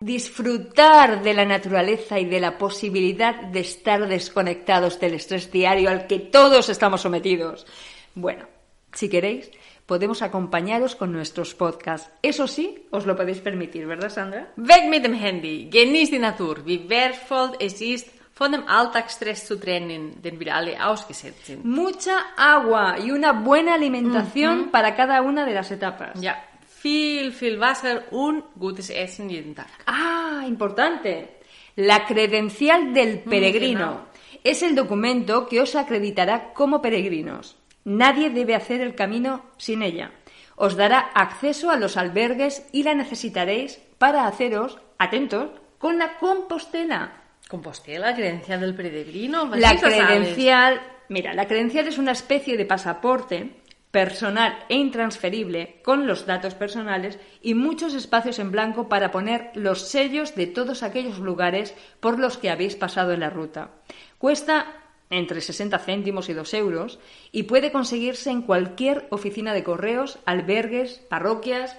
Disfrutar 0.00 1.22
de 1.22 1.32
la 1.32 1.44
naturaleza 1.44 2.18
y 2.18 2.26
de 2.26 2.38
la 2.38 2.58
posibilidad 2.58 3.34
de 3.34 3.60
estar 3.60 4.06
desconectados 4.06 5.00
del 5.00 5.14
estrés 5.14 5.50
diario 5.50 5.88
al 5.88 6.06
que 6.06 6.18
todos 6.18 6.68
estamos 6.68 7.00
sometidos. 7.00 7.66
Bueno, 8.14 8.46
si 8.92 9.08
queréis, 9.08 9.50
podemos 9.86 10.22
acompañaros 10.22 10.96
con 10.96 11.12
nuestros 11.12 11.54
podcasts. 11.54 12.10
Eso 12.22 12.46
sí, 12.46 12.86
os 12.90 13.06
lo 13.06 13.16
podéis 13.16 13.38
permitir, 13.38 13.86
¿verdad, 13.86 14.10
Sandra? 14.10 14.52
Weg 14.56 14.88
mit 14.88 15.02
dem 15.02 15.14
Handy, 15.14 15.68
genieß 15.70 16.10
die 16.10 16.18
Natur, 16.18 16.64
wie 16.64 16.88
wertvoll 16.88 17.56
es 17.60 17.80
ist, 17.80 18.08
von 18.34 18.50
dem 18.50 18.64
Alltagsstress 18.66 19.46
zu 19.46 19.60
trennen, 19.60 20.20
den 20.20 20.40
wir 20.40 20.54
alle 20.54 20.84
ausgesetzt 20.84 21.46
sind. 21.46 21.64
Mucha 21.64 22.34
agua 22.36 22.96
y 22.98 23.12
una 23.12 23.32
buena 23.32 23.74
alimentación 23.74 24.70
para 24.70 24.96
cada 24.96 25.22
una 25.22 25.46
de 25.46 25.54
las 25.54 25.70
etapas. 25.70 26.20
Ja, 26.20 26.42
viel, 26.82 27.32
viel 27.32 27.60
Wasser 27.60 28.08
und 28.10 28.44
gutes 28.56 28.90
Essen 28.90 29.28
jeden 29.28 29.54
Tag. 29.54 29.68
Ah, 29.86 30.42
importante. 30.46 31.40
La 31.76 32.04
credencial 32.04 32.92
del 32.92 33.20
peregrino. 33.20 34.06
Es 34.42 34.62
el 34.62 34.74
documento 34.74 35.46
que 35.46 35.60
os 35.60 35.74
acreditará 35.74 36.52
como 36.52 36.82
peregrinos. 36.82 37.56
Nadie 37.84 38.30
debe 38.30 38.54
hacer 38.54 38.80
el 38.80 38.94
camino 38.94 39.44
sin 39.56 39.82
ella. 39.82 40.10
Os 40.56 40.76
dará 40.76 40.98
acceso 41.14 41.70
a 41.70 41.76
los 41.76 41.96
albergues 41.96 42.66
y 42.72 42.82
la 42.82 42.94
necesitaréis 42.94 43.80
para 43.98 44.26
haceros, 44.26 44.78
atentos, 44.98 45.50
con 45.78 45.98
la 45.98 46.16
compostela. 46.18 47.22
Compostela, 47.48 48.14
credencial 48.14 48.60
del 48.60 48.74
peregrino. 48.74 49.50
La 49.54 49.76
credencial, 49.76 50.80
mira, 51.08 51.34
la 51.34 51.46
credencial 51.46 51.88
es 51.88 51.98
una 51.98 52.12
especie 52.12 52.56
de 52.56 52.64
pasaporte 52.64 53.50
personal 53.90 54.58
e 54.68 54.74
intransferible 54.74 55.80
con 55.84 56.08
los 56.08 56.26
datos 56.26 56.54
personales 56.54 57.18
y 57.42 57.54
muchos 57.54 57.94
espacios 57.94 58.40
en 58.40 58.50
blanco 58.50 58.88
para 58.88 59.12
poner 59.12 59.52
los 59.54 59.82
sellos 59.82 60.34
de 60.34 60.48
todos 60.48 60.82
aquellos 60.82 61.20
lugares 61.20 61.74
por 62.00 62.18
los 62.18 62.36
que 62.36 62.50
habéis 62.50 62.74
pasado 62.74 63.12
en 63.12 63.20
la 63.20 63.30
ruta. 63.30 63.70
Cuesta 64.18 64.83
entre 65.10 65.40
60 65.40 65.78
céntimos 65.78 66.28
y 66.28 66.32
2 66.32 66.54
euros 66.54 66.98
y 67.32 67.44
puede 67.44 67.72
conseguirse 67.72 68.30
en 68.30 68.42
cualquier 68.42 69.06
oficina 69.10 69.52
de 69.52 69.64
correos, 69.64 70.18
albergues, 70.24 71.00
parroquias, 71.08 71.76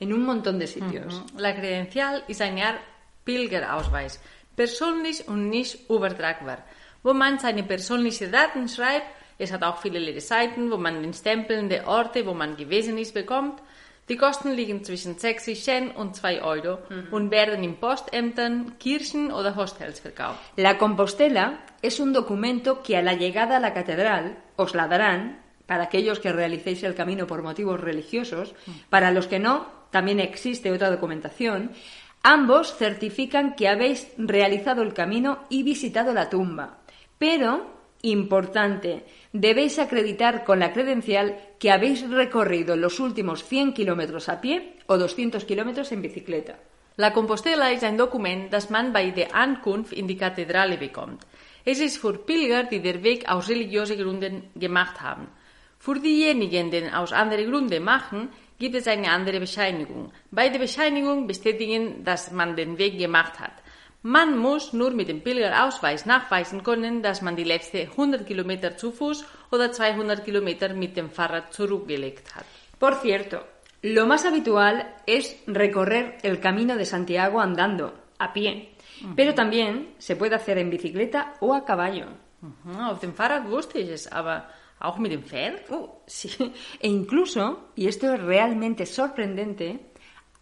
en 0.00 0.12
un 0.12 0.24
montón 0.24 0.58
de 0.58 0.66
sitios. 0.66 1.22
La 1.36 1.54
credencial 1.54 2.24
ist 2.26 2.40
eine 2.40 2.64
Art 2.64 2.80
Pilgerausweis, 3.24 4.20
persönlich 4.56 5.28
und 5.28 5.48
nicht 5.48 5.88
übertragbar, 5.88 6.64
wo 7.02 7.14
man 7.14 7.38
seine 7.38 7.62
persönlichen 7.62 8.32
Daten 8.32 8.68
schreibt. 8.68 9.06
Es 9.38 9.52
hat 9.52 9.62
auch 9.62 9.78
viele 9.78 9.98
leere 9.98 10.20
Seiten, 10.20 10.70
wo 10.70 10.76
man 10.76 11.02
den 11.02 11.14
Stempeln 11.14 11.68
der 11.68 11.86
Orte, 11.86 12.26
wo 12.26 12.34
man 12.34 12.56
gewesen 12.56 12.98
ist, 12.98 13.14
bekommt. 13.14 13.62
Die 14.08 14.16
Kosten 14.16 14.52
liegen 14.52 14.84
zwischen 14.84 15.18
60 15.18 15.62
Cent 15.62 15.96
und 15.96 16.16
2 16.16 16.42
Euro 16.42 16.78
und 17.12 17.30
werden 17.30 17.62
in 17.62 17.76
Postämtern, 17.76 18.78
Kirchen 18.78 19.30
oder 19.30 19.54
Hostels 19.54 20.00
verkauft. 20.00 20.40
La 20.56 20.76
Compostela 20.76 21.58
es 21.82 22.00
un 22.00 22.12
documento 22.12 22.82
que 22.82 22.96
a 22.96 23.02
la 23.02 23.14
llegada 23.14 23.56
a 23.56 23.60
la 23.60 23.72
catedral 23.72 24.36
os 24.56 24.74
la 24.74 24.88
darán 24.88 25.40
para 25.66 25.84
aquellos 25.84 26.18
que 26.18 26.32
realicéis 26.32 26.82
el 26.82 26.94
camino 26.94 27.26
por 27.26 27.42
motivos 27.42 27.80
religiosos, 27.80 28.54
para 28.90 29.12
los 29.12 29.26
que 29.28 29.38
no, 29.38 29.66
también 29.90 30.20
existe 30.20 30.72
otra 30.72 30.90
documentación. 30.90 31.70
Ambos 32.22 32.76
certifican 32.76 33.54
que 33.54 33.68
habéis 33.68 34.08
realizado 34.18 34.82
el 34.82 34.94
camino 34.94 35.40
y 35.48 35.62
visitado 35.62 36.12
la 36.12 36.28
tumba. 36.28 36.78
Pero, 37.18 37.81
importante, 38.02 39.04
debéis 39.32 39.78
acreditar 39.78 40.44
con 40.44 40.58
la 40.58 40.72
credencial 40.72 41.38
que 41.58 41.70
habéis 41.70 42.08
recorrido 42.10 42.76
los 42.76 42.98
últimos 43.00 43.44
100 43.44 43.74
kilómetros 43.74 44.28
a 44.28 44.40
pie 44.40 44.76
o 44.86 44.98
200 44.98 45.44
kilómetros 45.44 45.92
en 45.92 46.02
bicicleta. 46.02 46.58
La 46.96 47.12
Compostela 47.12 47.72
ist 47.72 47.84
ein 47.84 47.96
Dokument, 47.96 48.52
das 48.52 48.68
man 48.68 48.92
bei 48.92 49.10
der 49.12 49.34
Ankunft 49.34 49.92
in 49.94 50.06
die 50.06 50.16
Kathedrale 50.16 50.76
bekommt. 50.76 51.24
Es 51.64 51.80
ist 51.80 51.98
für 51.98 52.18
Pilger, 52.18 52.64
die 52.64 52.80
den 52.80 53.02
Weg 53.02 53.28
aus 53.28 53.48
religiösen 53.48 53.96
Gründen 53.96 54.50
gemacht 54.56 55.00
haben. 55.00 55.28
Für 55.78 55.98
diejenigen, 55.98 56.70
die 56.70 56.90
aus 56.92 57.12
anderen 57.12 57.50
Gründen 57.50 57.82
machen, 57.82 58.28
gibt 58.58 58.74
es 58.74 58.86
eine 58.86 59.10
andere 59.10 59.40
Bescheinigung. 59.40 60.12
Bei 60.30 60.48
der 60.48 60.58
Bescheinigung 60.58 61.26
bestätigen, 61.26 62.04
dass 62.04 62.30
man 62.30 62.56
den 62.56 62.76
Weg 62.78 62.98
gemacht 62.98 63.40
hat. 63.40 63.61
Man 64.04 64.36
muss 64.36 64.72
nur 64.72 64.90
mit 64.90 65.08
dem 65.08 65.20
Pilgerausweis 65.20 66.06
nachweisen 66.06 66.64
können, 66.64 67.02
dass 67.02 67.22
man 67.22 67.36
die 67.36 67.44
letzten 67.44 67.88
100 67.88 68.26
Kilometer 68.26 68.76
zu 68.76 68.90
Fuß 68.90 69.24
oder 69.52 69.70
200 69.70 70.24
Kilometer 70.24 70.74
mit 70.74 70.96
dem 70.96 71.08
Fahrrad 71.08 71.52
zurückgelegt 71.52 72.34
hat. 72.34 72.44
Por 72.80 72.94
cierto, 72.94 73.44
lo 73.82 74.06
más 74.06 74.26
habitual 74.26 74.84
es 75.06 75.36
recorrer 75.46 76.18
el 76.24 76.40
camino 76.40 76.76
de 76.76 76.84
Santiago 76.84 77.40
andando, 77.40 77.92
a 78.18 78.32
pie. 78.32 78.70
Pero 79.14 79.34
también 79.34 79.94
se 79.98 80.16
puede 80.16 80.34
hacer 80.34 80.58
en 80.58 80.70
bicicleta 80.70 81.34
o 81.40 81.54
a 81.54 81.64
caballo. 81.64 82.06
Auf 82.80 82.98
dem 83.00 83.14
Fahrrad 83.14 83.48
wusste 83.48 83.78
ich 83.78 83.88
es, 83.88 84.10
aber 84.10 84.48
auch 84.80 84.98
mit 84.98 85.12
dem 85.12 85.22
Pferd? 85.22 85.70
Uh, 85.70 85.88
sí. 86.06 86.52
E 86.80 86.88
incluso, 86.88 87.70
y 87.76 87.86
esto 87.86 88.12
es 88.12 88.20
realmente 88.20 88.84
sorprendente, 88.84 89.91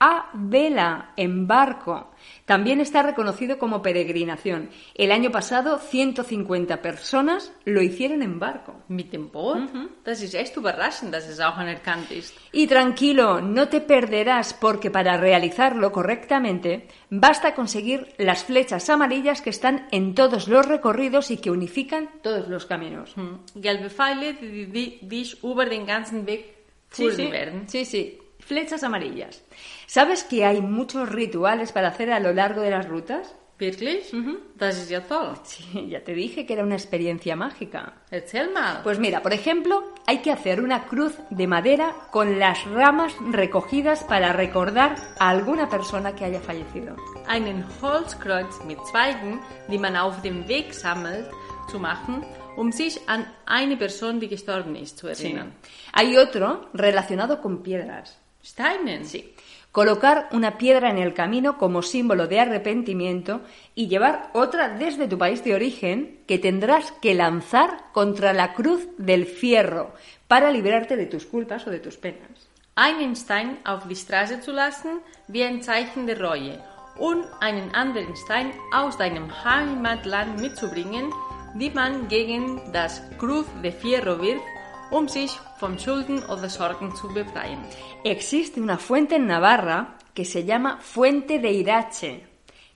a 0.00 0.30
vela, 0.32 1.12
en 1.16 1.46
barco. 1.46 2.10
También 2.46 2.80
está 2.80 3.02
reconocido 3.02 3.58
como 3.58 3.82
peregrinación. 3.82 4.70
El 4.94 5.12
año 5.12 5.30
pasado 5.30 5.78
150 5.78 6.82
personas 6.82 7.52
lo 7.64 7.82
hicieron 7.82 8.22
en 8.22 8.38
barco. 8.38 8.74
Mit 8.88 9.12
dem 9.12 9.30
Boot? 9.30 9.70
Das 10.04 10.22
ist 10.22 10.34
echt 10.34 10.56
überraschend, 10.56 11.12
dass 11.12 11.28
es 11.28 11.38
auch 11.38 11.58
anerkannt 11.58 12.10
ist. 12.10 12.34
Y 12.52 12.66
tranquilo, 12.66 13.40
no 13.40 13.68
te 13.68 13.80
perderás 13.80 14.54
porque 14.54 14.90
para 14.90 15.18
realizarlo 15.18 15.92
correctamente 15.92 16.88
basta 17.10 17.54
conseguir 17.54 18.08
las 18.16 18.44
flechas 18.44 18.88
amarillas 18.88 19.42
que 19.42 19.50
están 19.50 19.86
en 19.92 20.14
todos 20.14 20.48
los 20.48 20.66
recorridos 20.66 21.30
y 21.30 21.36
que 21.36 21.50
unifican 21.50 22.08
todos 22.22 22.48
los 22.48 22.66
caminos. 22.66 23.14
Gelbe 23.54 23.90
Pfeile, 23.90 24.32
die, 24.32 24.66
die, 24.66 24.66
die 24.66 25.08
dich 25.08 25.44
über 25.44 25.66
den 25.66 25.86
ganzen 25.86 26.26
Weg 26.26 26.56
führen 26.88 27.30
werden. 27.30 27.68
sí, 27.68 27.84
sí, 27.84 28.18
flechas 28.50 28.82
amarillas. 28.82 29.44
¿Sabes 29.86 30.24
que 30.24 30.44
hay 30.44 30.60
muchos 30.60 31.08
rituales 31.08 31.70
para 31.70 31.88
hacer 31.88 32.10
a 32.10 32.18
lo 32.18 32.32
largo 32.32 32.62
de 32.62 32.70
las 32.72 32.88
rutas? 32.88 33.36
Wirklich? 33.60 34.10
Das 34.56 34.78
ist 34.78 34.90
ja 34.90 35.02
toll. 35.02 35.36
Sí, 35.44 35.88
ya 35.90 36.02
te 36.02 36.14
dije 36.14 36.46
que 36.46 36.54
era 36.54 36.64
una 36.64 36.76
experiencia 36.76 37.36
mágica. 37.36 37.92
Erzähl 38.10 38.50
mal. 38.52 38.80
Pues 38.82 38.98
mira, 38.98 39.20
por 39.22 39.34
ejemplo, 39.34 39.92
hay 40.06 40.18
que 40.22 40.32
hacer 40.32 40.62
una 40.62 40.86
cruz 40.86 41.12
de 41.28 41.46
madera 41.46 41.94
con 42.10 42.38
las 42.38 42.64
ramas 42.64 43.14
recogidas 43.30 44.02
para 44.04 44.32
recordar 44.32 44.96
a 45.18 45.28
alguna 45.28 45.68
persona 45.68 46.14
que 46.16 46.24
haya 46.24 46.40
fallecido. 46.40 46.96
einen 47.28 47.64
Holzkreuz 47.82 48.64
mit 48.66 48.78
Zweigen, 48.86 49.40
die 49.68 49.78
man 49.78 49.94
auf 49.94 50.22
dem 50.22 50.48
Weg 50.48 50.72
sammelt, 50.74 51.26
zu 51.70 51.78
machen, 51.78 52.24
um 52.56 52.72
sich 52.72 52.98
an 53.08 53.26
eine 53.44 53.76
Person, 53.76 54.20
die 54.20 54.28
gestorben 54.28 54.74
ist, 54.74 54.98
zu 54.98 55.06
erinnern. 55.06 55.52
Hay 55.92 56.16
otro 56.16 56.68
relacionado 56.74 57.40
con 57.42 57.62
piedras. 57.62 58.16
Steinen. 58.42 59.04
Sí. 59.04 59.34
Colocar 59.72 60.28
una 60.32 60.58
piedra 60.58 60.90
en 60.90 60.98
el 60.98 61.14
camino 61.14 61.56
como 61.56 61.82
símbolo 61.82 62.26
de 62.26 62.40
arrepentimiento 62.40 63.42
y 63.76 63.86
llevar 63.86 64.30
otra 64.32 64.68
desde 64.70 65.06
tu 65.06 65.16
país 65.16 65.44
de 65.44 65.54
origen 65.54 66.18
que 66.26 66.38
tendrás 66.38 66.90
que 67.00 67.14
lanzar 67.14 67.84
contra 67.92 68.32
la 68.32 68.52
cruz 68.54 68.88
del 68.98 69.26
fierro 69.26 69.92
para 70.26 70.50
librarte 70.50 70.96
de 70.96 71.06
tus 71.06 71.24
culpas 71.24 71.66
o 71.68 71.70
de 71.70 71.78
tus 71.78 71.96
penas. 71.98 72.48
Einen 72.74 73.14
Stein 73.14 73.58
auf 73.64 73.86
die 73.86 73.94
Straße 73.94 74.40
zu 74.40 74.52
lassen, 74.52 75.00
wie 75.28 75.44
ein 75.44 75.62
Zeichen 75.62 76.06
der 76.06 76.20
Reue. 76.20 76.58
Und 76.98 77.24
einen 77.40 77.74
anderen 77.74 78.16
Stein 78.16 78.52
aus 78.72 78.98
deinem 78.98 79.28
Heimatland 79.44 80.40
mitzubringen, 80.40 81.12
die 81.54 81.70
man 81.70 82.08
gegen 82.08 82.72
das 82.72 83.02
Cruz 83.18 83.46
de 83.62 83.70
Fierro 83.70 84.20
wirft, 84.20 84.42
um 84.90 85.08
sich 85.08 85.30
von 85.58 85.78
Schulden 85.78 86.22
oder 86.24 86.48
Sorgen 86.48 86.94
zu 86.94 87.08
befreien. 87.08 87.60
Existe 88.04 88.60
una 88.60 88.78
fuente 88.78 89.16
en 89.16 89.26
Navarra 89.26 89.96
que 90.14 90.24
se 90.24 90.44
llama 90.44 90.78
Fuente 90.80 91.38
de 91.38 91.52
Irache, 91.52 92.26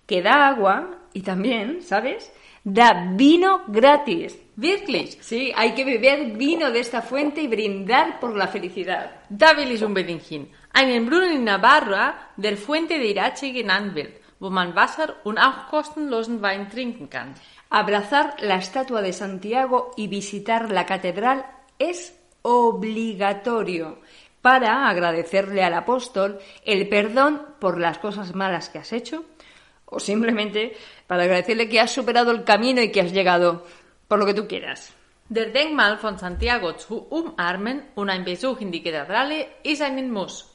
que 0.07 0.23
da 0.23 0.49
agua 0.49 0.91
y 1.13 1.23
también, 1.23 1.83
¿sabes? 1.83 2.31
Da 2.63 3.11
vino 3.15 3.63
gratis. 3.67 4.39
Wirklich? 4.57 5.19
Sí, 5.21 5.53
hay 5.55 5.73
que 5.73 5.85
beber 5.85 6.37
vino 6.37 6.71
de 6.71 6.81
esta 6.81 7.03
fuente 7.03 7.43
y 7.43 7.49
brindar 7.49 8.21
por 8.21 8.37
la 8.37 8.49
felicidad. 8.49 9.11
Da 9.29 9.57
will 9.57 9.73
ich 9.73 9.83
unbedingt 9.83 10.23
hin. 10.23 10.49
Einen 10.73 11.07
Brunnen 11.07 11.33
in 11.33 11.45
Navarra, 11.45 12.31
der 12.37 12.57
Fuente 12.57 12.99
de 12.99 13.11
Irache 13.11 13.53
genannt 13.53 13.95
wird, 13.95 14.21
wo 14.41 14.51
man 14.51 14.75
Wasser 14.75 15.17
und 15.25 15.39
auch 15.39 15.69
kostenlosen 15.71 16.41
Wein 16.41 16.71
trinken 16.71 17.11
kann. 17.11 17.35
Abrazar 17.69 18.37
la 18.41 18.57
estatua 18.57 19.03
de 19.03 19.13
Santiago 19.13 19.91
y 19.97 20.09
visitar 20.09 20.71
la 20.71 20.87
catedral 20.87 21.45
es 21.79 22.19
obligatorio 22.43 23.99
para 24.43 24.89
agradecerle 24.89 25.65
al 25.65 25.75
apóstol 25.75 26.39
el 26.65 26.89
perdón 26.89 27.43
por 27.59 27.81
las 27.81 27.99
cosas 27.99 28.35
malas 28.35 28.69
que 28.69 28.79
has 28.79 28.93
hecho 28.93 29.25
o 29.87 29.99
simplemente 29.99 30.77
para 31.07 31.23
agradecerle 31.23 31.69
que 31.69 31.81
has 31.81 31.91
superado 31.91 32.31
el 32.31 32.45
camino 32.45 32.83
y 32.83 32.91
que 32.91 33.01
has 33.01 33.13
llegado 33.13 33.65
por 34.09 34.19
lo 34.19 34.27
que 34.27 34.35
tú 34.35 34.47
quieras. 34.47 34.93
Der 35.29 35.53
Denkmal 35.53 35.97
von 35.97 36.19
Santiago 36.19 36.75
zu 36.75 37.07
umarmen 37.09 37.85
und 37.95 38.11
ein 38.11 38.25
Besuch 38.25 38.61
in 38.61 38.71
die 38.71 38.83
Kathedrale 38.83 39.47
ist 39.63 39.81
ein 39.81 40.11
Muss. 40.11 40.51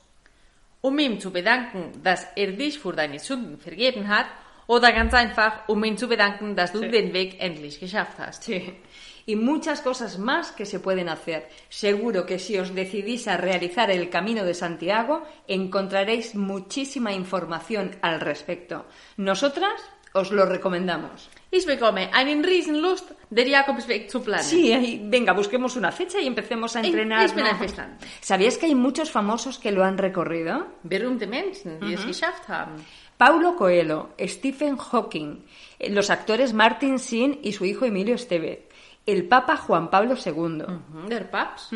Um 0.82 0.99
ihm 0.99 1.19
zu 1.19 1.32
bedanken, 1.32 2.03
dass 2.03 2.27
er 2.36 2.51
dich 2.51 2.77
für 2.77 2.93
deine 2.93 3.17
Sünden 3.17 3.58
vergeben 3.58 4.08
hat, 4.08 4.27
oder 4.69 4.91
ganz 4.91 5.15
einfach, 5.15 5.67
um 5.67 5.84
ihm 5.84 5.97
zu 5.97 6.08
bedanken, 6.08 6.55
dass 6.55 6.71
du 6.71 6.82
den 6.82 7.12
Weg 7.12 7.41
endlich 7.41 7.79
geschafft 7.79 8.19
hast. 8.19 8.43
Sí. 8.43 8.75
Y 9.25 9.36
muchas 9.36 9.82
cosas 9.82 10.19
más 10.19 10.51
que 10.51 10.65
se 10.65 10.79
pueden 10.79 11.10
hacer. 11.10 11.49
Seguro 11.69 12.25
que 12.25 12.39
si 12.39 12.58
os 12.58 12.73
decidís 12.73 13.27
a 13.27 13.38
realizar 13.38 13.91
el 13.91 14.10
Camino 14.10 14.43
de 14.43 14.53
Santiago, 14.53 15.23
encontraréis 15.47 16.36
muchísima 16.36 17.13
información 17.13 17.97
al 18.01 18.19
respecto. 18.19 18.86
Nosotras 19.17 19.82
os 20.13 20.32
lo 20.32 20.45
recomendamos. 20.45 21.29
Ich 21.51 21.65
bekomme 21.65 22.10
einen 22.13 22.43
Riesenlust, 22.43 23.12
der 23.29 23.47
Jakobsweg 23.47 24.10
zu 24.10 24.21
planen. 24.21 24.45
Sí, 24.45 25.01
venga, 25.03 25.34
busquemos 25.34 25.75
una 25.75 25.91
fecha 25.91 26.19
y 26.19 26.27
empecemos 26.27 26.75
a 26.75 26.82
entrenar. 26.82 27.25
ich 27.25 27.34
bin. 27.36 27.45
¿Sabías 28.21 28.58
que 28.58 28.67
hay 28.67 28.75
muchos 28.75 29.12
famosos 29.12 29.58
que 29.58 29.71
lo 29.71 29.84
han 29.84 29.97
recorrido? 29.97 30.67
Berühmte 30.84 31.27
Menschen, 31.27 31.79
die 31.79 31.93
es 31.93 32.05
geschafft 32.05 32.47
haben. 32.49 32.75
Paulo 33.17 33.55
Coelho, 33.58 34.12
Stephen 34.17 34.77
Hawking, 34.77 35.43
eh, 35.77 35.89
los 35.89 36.10
actores 36.10 36.53
Martin 36.53 36.97
Sheen 36.97 37.39
y 37.43 37.51
su 37.51 37.65
hijo 37.65 37.86
Emilio 37.86 38.15
Estevez, 38.15 38.68
el 39.11 39.27
Papa 39.27 39.57
Juan 39.57 39.89
Pablo 39.89 40.15
II. 40.15 40.63
Der 41.07 41.29
Papst? 41.29 41.73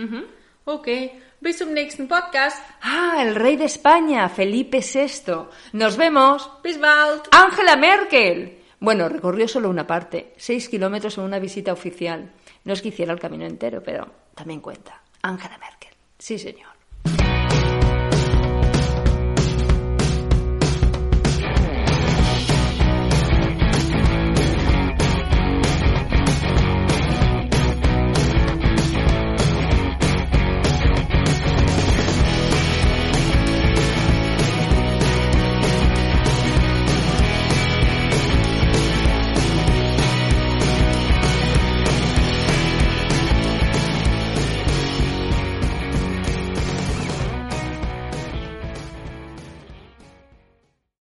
Okay, 0.66 1.20
bis 1.42 1.58
zum 1.58 1.74
nächsten 1.74 2.08
Podcast. 2.08 2.64
Ah, 2.82 3.18
el 3.22 3.36
rey 3.36 3.58
de 3.58 3.66
España, 3.66 4.30
Felipe 4.30 4.80
VI. 4.80 5.48
Nos 5.74 5.98
vemos. 5.98 6.50
Bis 6.64 6.80
bald. 6.80 7.28
Angela 7.32 7.76
Merkel. 7.76 8.60
Bueno, 8.80 9.10
recorrió 9.10 9.48
solo 9.48 9.70
una 9.70 9.88
parte, 9.88 10.34
seis 10.38 10.70
kilómetros 10.70 11.18
en 11.18 11.24
una 11.24 11.40
visita 11.40 11.72
oficial. 11.74 12.32
No 12.66 12.74
es 12.74 12.82
que 12.82 12.90
hiciera 12.90 13.14
el 13.14 13.20
camino 13.20 13.46
entero, 13.46 13.82
pero 13.84 14.08
también 14.36 14.62
cuenta. 14.62 15.02
Angela 15.22 15.58
Merkel. 15.58 15.92
Sí, 16.18 16.38
señor. 16.38 16.72